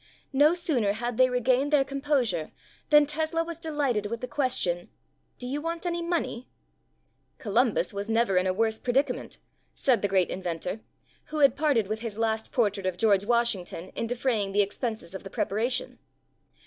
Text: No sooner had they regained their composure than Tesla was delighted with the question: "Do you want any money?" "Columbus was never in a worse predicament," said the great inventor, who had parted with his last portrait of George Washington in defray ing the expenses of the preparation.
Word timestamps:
No 0.33 0.55
sooner 0.55 0.93
had 0.93 1.17
they 1.17 1.29
regained 1.29 1.71
their 1.71 1.85
composure 1.85 2.49
than 2.89 3.05
Tesla 3.05 3.43
was 3.43 3.59
delighted 3.59 4.07
with 4.07 4.19
the 4.19 4.27
question: 4.27 4.89
"Do 5.37 5.45
you 5.45 5.61
want 5.61 5.85
any 5.85 6.01
money?" 6.01 6.49
"Columbus 7.37 7.93
was 7.93 8.09
never 8.09 8.35
in 8.37 8.47
a 8.47 8.51
worse 8.51 8.79
predicament," 8.79 9.37
said 9.75 10.01
the 10.01 10.07
great 10.07 10.31
inventor, 10.31 10.79
who 11.25 11.37
had 11.37 11.55
parted 11.55 11.85
with 11.85 11.99
his 11.99 12.17
last 12.17 12.51
portrait 12.51 12.87
of 12.87 12.97
George 12.97 13.25
Washington 13.25 13.89
in 13.89 14.07
defray 14.07 14.41
ing 14.41 14.53
the 14.53 14.63
expenses 14.63 15.13
of 15.13 15.21
the 15.23 15.29
preparation. 15.29 15.99